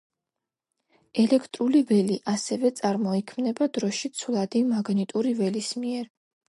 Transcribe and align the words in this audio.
ელექტრული 1.23 1.83
ველი 1.91 2.17
ასევე 2.35 2.73
წარმოიქმნება 2.81 3.71
დროში 3.79 4.15
ცვლადი 4.19 4.67
მაგნიტური 4.75 5.39
ველის 5.45 5.75
მიერ. 5.85 6.15